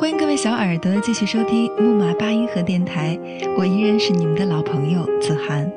[0.00, 3.20] 欢迎各位小耳朵继续收听木马八音盒电台，
[3.58, 5.70] 我依然是你们的老朋友子涵。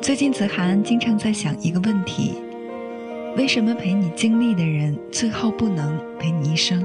[0.00, 2.36] 最近子涵经常在想一个问题：
[3.36, 6.82] 为什么陪你经历的人，最后不能陪你一生？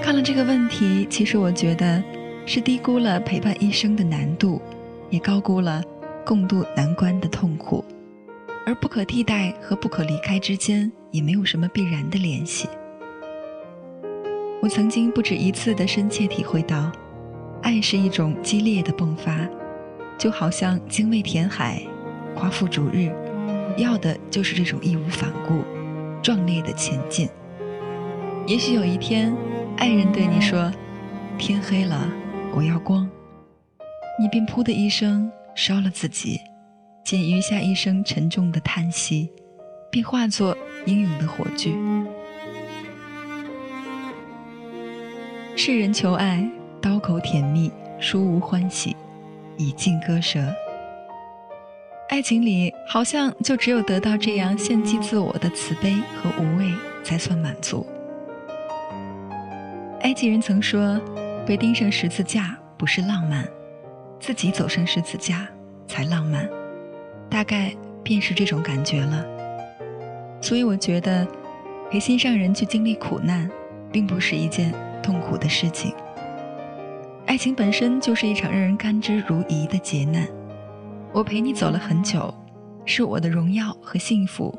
[0.00, 2.02] 看了这个问题，其实我觉得
[2.46, 4.62] 是低估了陪伴一生的难度，
[5.10, 5.82] 也高估了
[6.24, 7.84] 共度难关的痛苦。
[8.64, 12.68] 而不可替代和不可离开之间也没有什么必然的联系。
[14.60, 16.90] 我曾经不止一次的深切体会到，
[17.62, 19.48] 爱是一种激烈的迸发，
[20.18, 21.80] 就好像精卫填海，
[22.34, 23.12] 夸父逐日，
[23.76, 25.62] 要的就是这种义无反顾、
[26.20, 27.28] 壮烈的前进。
[28.48, 29.32] 也许有一天，
[29.76, 30.72] 爱人对你说
[31.38, 32.10] ：“天黑了，
[32.56, 33.08] 我要光。”
[34.20, 36.40] 你便噗的一声烧了自己。
[37.04, 39.30] 仅余下一声沉重的叹息，
[39.90, 41.74] 便化作英勇的火炬。
[45.56, 46.48] 世人求爱，
[46.80, 48.96] 刀口甜蜜，殊无欢喜，
[49.56, 50.40] 以尽割舍。
[52.10, 56.70] 爱情里好像就只有得到这样献祭自我的慈悲和无畏，
[57.02, 57.86] 才算满足。
[60.00, 61.00] 埃及人曾说
[61.46, 63.48] ：“被钉上十字架不是浪漫，
[64.20, 65.48] 自己走上十字架
[65.88, 66.48] 才浪漫。”
[67.30, 69.24] 大概便是这种感觉了，
[70.44, 71.26] 所以我觉得
[71.90, 73.50] 陪心上人去经历苦难，
[73.90, 75.94] 并不是一件痛苦的事情。
[77.24, 80.28] 爱情本身就是一场让人甘之如饴的劫难。
[81.14, 82.32] 我陪你走了很久，
[82.84, 84.54] 是我的荣耀和幸福，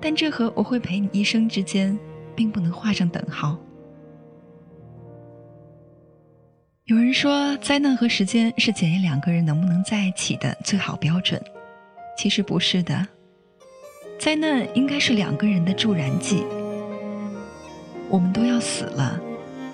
[0.00, 1.98] 但这和我会陪你一生之间，
[2.36, 3.58] 并不能画上等号。
[6.84, 11.42] 有人说，灾难和时间是检验两个人能不能在一起的最好标准。
[12.16, 13.04] 其实不是的，
[14.24, 16.46] 灾难应该是两个人的助燃剂。
[18.08, 19.20] 我们都要死了，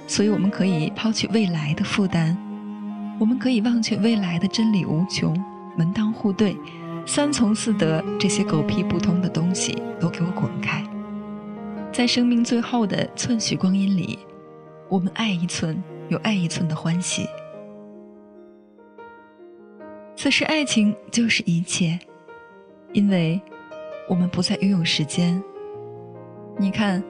[0.09, 2.37] 所以我们可以抛去未来的负担，
[3.21, 5.33] 我们可以忘却未来的真理无穷、
[5.77, 6.57] 门当户对、
[7.07, 10.85] 三从四德这些狗屁不通的东西，都给我滚开！
[11.93, 14.19] 在生命最后的寸许光阴里，
[14.89, 17.25] 我们爱一寸有爱一寸的欢喜。
[20.17, 21.97] 此时，爱情就是一切。
[22.93, 23.41] 因为，
[24.11, 25.41] 我们不再拥有时间。
[26.59, 27.01] 你看，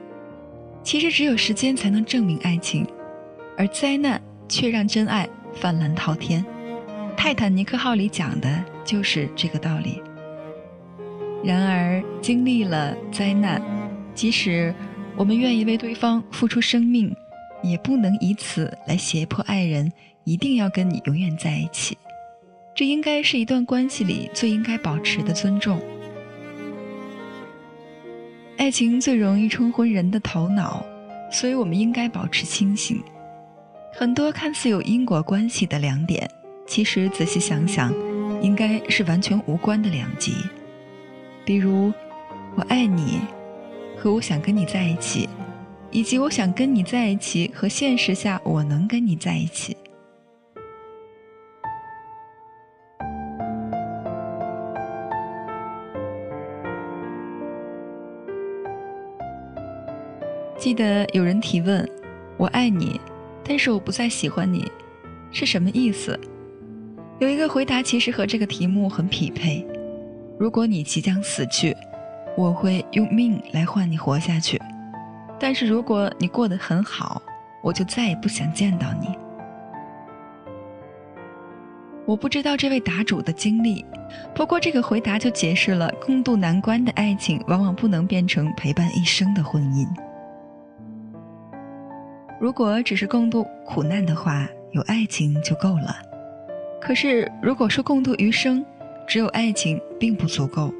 [0.83, 2.85] 其实只有时间才能证明爱情，
[3.57, 6.45] 而灾难却让真爱泛滥滔天。
[7.17, 9.99] 泰坦尼克号里讲的就是这个道理。
[11.43, 13.59] 然而，经历了灾难，
[14.13, 14.71] 即使
[15.15, 17.11] 我们愿意为对方付出生命，
[17.63, 19.91] 也不能以此来胁迫爱人
[20.23, 21.97] 一定要跟你永远在一起。
[22.75, 25.81] 这应该是一段关系里最应该保持的尊重。
[28.61, 30.85] 爱情最容易冲昏人的头脑，
[31.31, 33.01] 所以我们应该保持清醒。
[33.91, 36.29] 很多看似有因果关系的两点，
[36.67, 37.91] 其实仔细想想，
[38.39, 40.35] 应该是完全无关的两极。
[41.43, 41.91] 比如，
[42.55, 43.21] 我爱你，
[43.97, 45.27] 和我想跟你在一起，
[45.89, 49.75] 以及我想跟你在一起和现实下我能跟你在一起。
[60.61, 61.89] 记得有人提问
[62.37, 63.01] ：“我爱你，
[63.43, 64.71] 但是我不再喜欢你，
[65.31, 66.19] 是什么意思？”
[67.17, 69.65] 有一个回答其实和这个题目很匹配
[70.37, 71.75] ：“如果你即将死去，
[72.37, 74.59] 我会用命来换你活下去；
[75.39, 77.19] 但是如果你过得很好，
[77.63, 79.07] 我就再也不想见到你。”
[82.05, 83.83] 我不知道这位答主的经历，
[84.35, 89.87] 不过这个回答就解释了共度难关的爱情往往不能变成陪伴一生的婚姻。
[92.41, 95.95] 如果只是共度苦难的话，有爱情就够了。
[96.81, 98.65] 可是，如果说共度余生，
[99.07, 100.73] 只有爱情并不足够，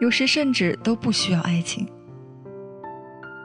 [0.00, 1.84] 有时甚至都不需要爱情。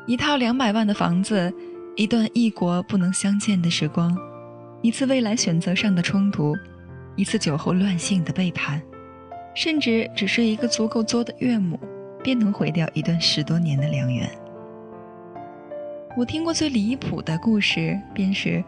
[0.06, 1.52] 一套两百万的房子，
[1.96, 4.16] 一段异国不能相见的时光，
[4.84, 6.56] 一次未来选择上的冲突，
[7.16, 8.80] 一次酒后乱性的背叛，
[9.56, 11.80] 甚至只是一个足够作的岳母，
[12.22, 14.30] 便能毁掉一段十多年的良缘。
[16.18, 18.64] 我听过最离谱的故事，便是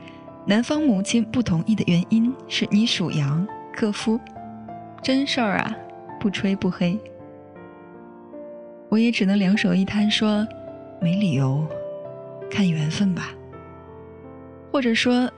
[0.46, 3.46] 男方母亲不同意的原因是你属羊
[3.76, 4.20] 克夫，
[5.02, 5.76] 真事儿啊，
[6.20, 6.98] 不吹不黑。
[8.88, 10.48] 我也只能两手一摊说，
[11.02, 11.68] 没理由，
[12.50, 13.34] 看缘分吧。
[14.72, 15.30] 或者说，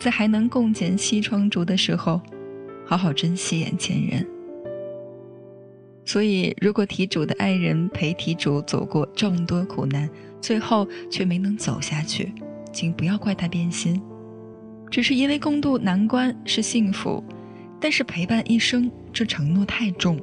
[0.00, 2.20] 在还能共剪西窗烛的时候，
[2.84, 4.26] 好好珍惜眼前人。
[6.12, 10.10] 所以，如果题主的爱人陪题主走过众多苦难，
[10.42, 12.34] 最后却没能走下去，
[12.70, 13.98] 请不要怪他变心，
[14.90, 17.24] 只是因为共度难关是幸福，
[17.80, 20.20] 但是陪伴一生这承诺太重，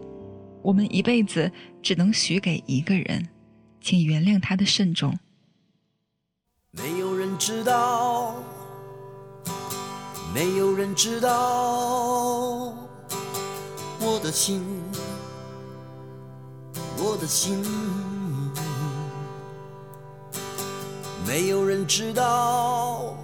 [0.62, 1.52] 我们一辈子
[1.82, 3.28] 只能许给一个人，
[3.82, 5.18] 请原谅他的慎重。
[6.74, 8.36] 没有人知道，
[10.36, 12.76] 没有人知道
[14.00, 14.62] 我的心。
[17.02, 17.64] 我的心，
[21.26, 23.16] 没有人知道，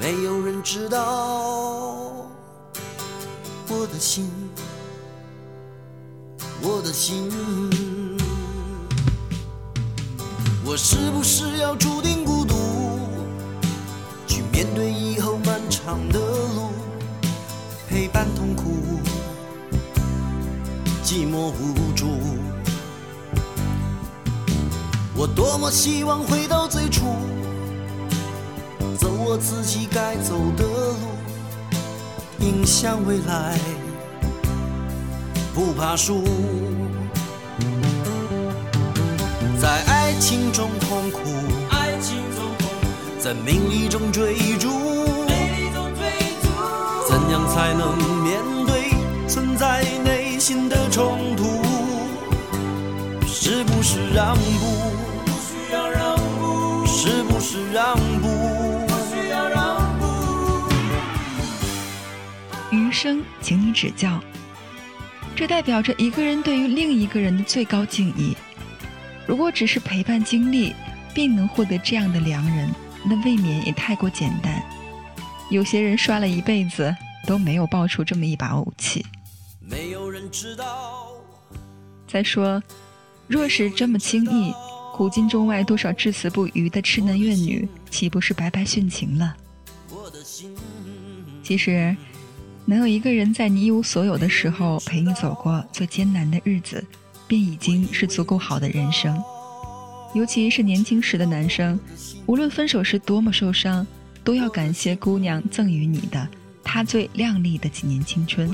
[0.00, 1.04] 没有人知道
[3.68, 4.30] 我的心，
[6.62, 7.30] 我的心，
[10.64, 12.54] 我是不是要注定孤独，
[14.26, 16.70] 去面对以后漫长的路，
[21.06, 22.18] 寂寞无助，
[25.14, 27.04] 我多么希望回到最初，
[28.98, 30.96] 走我自己该走的路，
[32.40, 33.56] 迎向未来，
[35.54, 36.24] 不怕输。
[39.60, 41.20] 在爱情中痛苦，
[43.20, 44.68] 在名利中追逐，
[47.08, 48.90] 怎样才能面对
[49.28, 50.26] 存在内？
[50.38, 50.85] 心的
[54.16, 54.40] 让步？
[55.26, 56.86] 不需要让步。
[56.86, 58.86] 是不是让步？
[58.86, 60.06] 不需要让步。
[62.70, 64.18] 余生，请你指教。
[65.36, 68.34] 这代表着一个人对于另一个人的最高敬意。
[69.26, 70.74] 如果只是陪伴经历，
[71.12, 72.70] 并能获得这样的良人，
[73.04, 74.62] 那未免也太过简单。
[75.50, 76.96] 有些人刷了一辈子，
[77.26, 79.04] 都没有爆出这么一把武器。
[79.60, 81.12] 没有人知道。
[82.08, 82.62] 再说，
[83.28, 84.52] 若是这么轻易，
[84.94, 89.36] 古今中外多少至死不渝的痴男怨女，岂不是白白殉情了？
[91.42, 91.96] 其实，
[92.64, 96.84] 能有一个人在你一无所有的时候陪你走过最艰难的日子，
[97.26, 99.20] 便已经是足够好的人生。
[100.14, 101.78] 尤其是年轻时的男生，
[102.26, 103.86] 无论分手时多么受伤，
[104.24, 106.28] 都要感谢姑娘赠予你的
[106.64, 108.48] 他最靓丽的几年青春。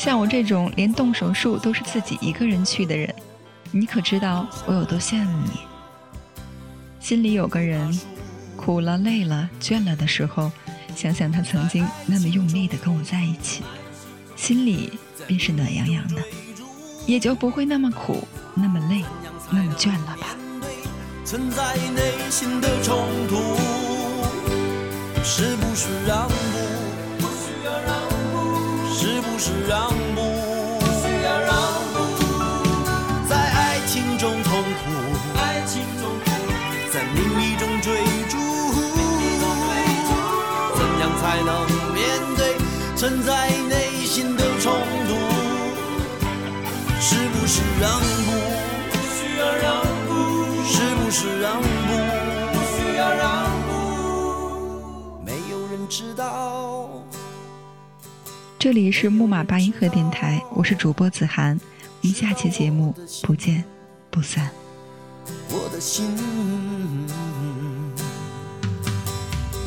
[0.00, 3.14] 像我这种连动手术都是自己一个人去的人，
[3.70, 5.60] 你可知道我有多羡慕你？
[6.98, 8.00] 心里有个人，
[8.56, 10.50] 苦了、累了、倦了的时候，
[10.96, 13.62] 想想他曾经那么用力的跟我在一起，
[14.36, 16.22] 心里便是暖洋洋的，
[17.06, 19.04] 也就不会那么苦、那么累、
[19.50, 20.34] 那么倦了吧。
[21.26, 23.36] 存在内心的冲突，
[25.22, 26.59] 是不是让步？
[29.40, 30.20] 是让步？
[30.80, 31.48] 不需要让
[31.94, 31.96] 步。
[33.26, 34.92] 在爱情中痛苦，
[35.34, 36.52] 爱情中痛苦，
[36.92, 37.90] 在名利中追
[38.28, 38.36] 逐，
[40.76, 41.48] 怎样才能
[41.94, 42.04] 面
[42.36, 42.54] 对
[42.94, 44.74] 存在内心的冲
[45.08, 45.16] 突？
[47.00, 48.28] 是不是让步？
[48.92, 50.12] 不需要让步。
[50.66, 51.79] 是不是让步？
[58.70, 61.58] 这里是木马八音盒电台，我是主播子涵，
[62.02, 63.64] 我们下期节目不见
[64.12, 64.48] 不散。
[65.48, 66.06] 我的心，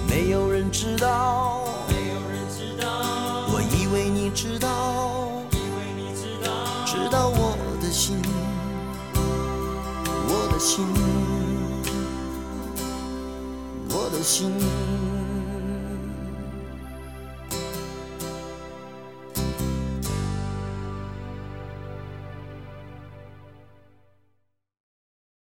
[0.07, 2.87] 没有人知道，没有人知道，
[3.51, 6.53] 我以为你知道，以为你知道，
[6.85, 8.15] 知道我的心，
[10.29, 10.87] 我的心，
[13.89, 14.92] 我的心。